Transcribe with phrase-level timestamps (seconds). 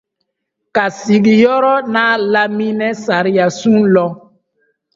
[0.75, 4.11] Ka sigiyɔrɔ n'a lamini sariyasun lɔn;